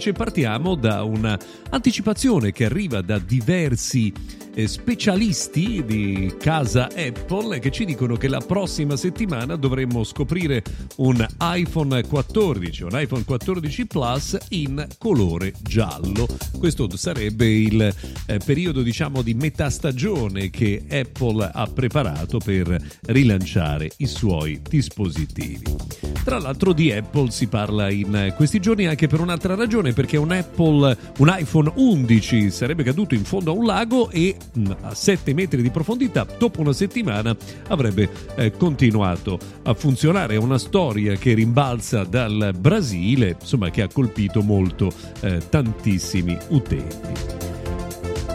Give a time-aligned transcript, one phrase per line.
[0.00, 4.10] Partiamo da un'anticipazione che arriva da diversi
[4.54, 10.64] eh, specialisti di casa Apple che ci dicono che la prossima settimana dovremmo scoprire
[10.96, 16.26] un iPhone 14, un iPhone 14 Plus in colore giallo.
[16.58, 17.94] Questo sarebbe il
[18.26, 26.09] eh, periodo diciamo di metà stagione che Apple ha preparato per rilanciare i suoi dispositivi.
[26.22, 30.30] Tra l'altro di Apple si parla in questi giorni anche per un'altra ragione, perché un
[30.30, 35.32] Apple, un iPhone 11 sarebbe caduto in fondo a un lago e mm, a 7
[35.34, 37.34] metri di profondità, dopo una settimana
[37.68, 40.34] avrebbe eh, continuato a funzionare.
[40.34, 47.49] È una storia che rimbalza dal Brasile, insomma, che ha colpito molto eh, tantissimi utenti.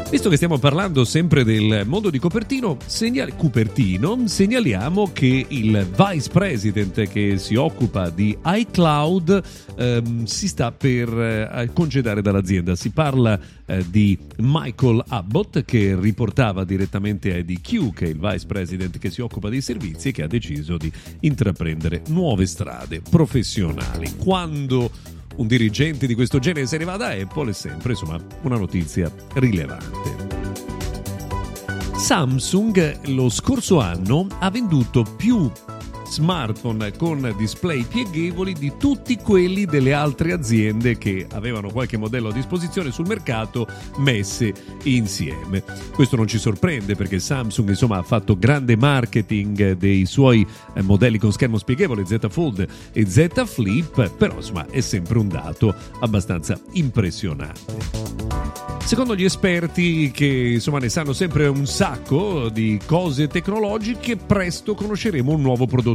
[0.07, 6.29] Visto che stiamo parlando sempre del mondo di Copertino, segnal- Cupertino, segnaliamo che il vice
[6.31, 9.43] president che si occupa di iCloud
[9.75, 12.75] ehm, si sta per eh, concedere dall'azienda.
[12.75, 18.45] Si parla eh, di Michael Abbott che riportava direttamente a EDQ, che è il vice
[18.45, 20.89] president che si occupa dei servizi e che ha deciso di
[21.21, 24.13] intraprendere nuove strade professionali.
[24.17, 24.91] Quando
[25.37, 29.11] un dirigente di questo genere se ne va da Apple è sempre insomma una notizia
[29.33, 30.23] rilevante.
[31.95, 35.49] Samsung lo scorso anno ha venduto più
[36.07, 42.33] smartphone con display pieghevoli di tutti quelli delle altre aziende che avevano qualche modello a
[42.33, 43.67] disposizione sul mercato
[43.97, 45.63] messe insieme.
[45.93, 51.17] Questo non ci sorprende perché Samsung insomma ha fatto grande marketing dei suoi eh, modelli
[51.17, 56.59] con schermo spieghevole Z Fold e Z Flip, però insomma è sempre un dato abbastanza
[56.73, 58.65] impressionante.
[58.85, 65.31] Secondo gli esperti, che insomma ne sanno sempre un sacco di cose tecnologiche, presto conosceremo
[65.31, 65.94] un nuovo prodotto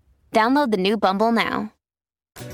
[0.31, 1.71] Download the new Bumble now.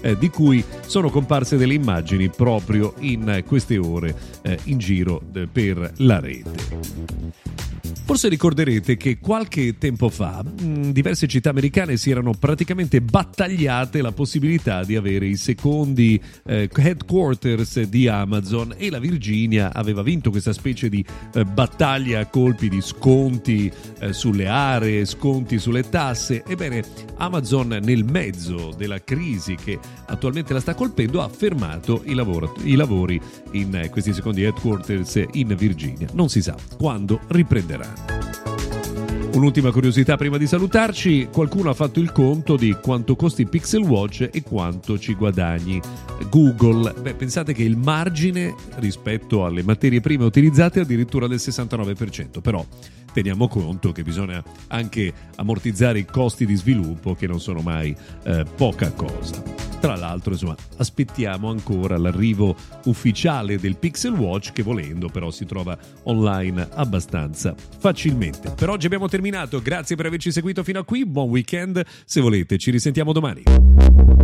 [0.02, 5.22] eh, di cui sono comparse delle immagini proprio in queste ore eh, in giro
[5.52, 6.56] per la rete.
[8.08, 14.14] Forse ricorderete che qualche tempo fa mh, diverse città americane si erano praticamente battagliate la
[14.14, 20.54] possibilità di avere i secondi eh, headquarters di Amazon e la Virginia aveva vinto questa
[20.54, 23.70] specie di eh, battaglia a colpi di sconti
[24.00, 26.46] eh, sulle aree, sconti sulle tasse.
[26.48, 26.86] Ebbene,
[27.18, 32.76] Amazon nel mezzo della crisi che attualmente la sta colpendo ha fermato i, lavoro, i
[32.76, 33.20] lavori
[33.52, 36.08] in eh, questi secondi headquarters in Virginia.
[36.14, 37.97] Non si sa quando riprenderanno.
[39.34, 44.30] Un'ultima curiosità prima di salutarci, qualcuno ha fatto il conto di quanto costi Pixel Watch
[44.32, 45.80] e quanto ci guadagni
[46.30, 46.94] Google.
[47.00, 52.66] Beh, pensate che il margine rispetto alle materie prime utilizzate è addirittura del 69%, però
[53.14, 58.46] teniamo conto che bisogna anche ammortizzare i costi di sviluppo che non sono mai eh,
[58.56, 59.42] poca cosa.
[59.80, 62.56] Tra l'altro, insomma, aspettiamo ancora l'arrivo
[62.86, 68.52] ufficiale del Pixel Watch che volendo però si trova online abbastanza facilmente.
[68.52, 72.58] Per oggi abbiamo terminato, grazie per averci seguito fino a qui, buon weekend, se volete
[72.58, 74.17] ci risentiamo domani.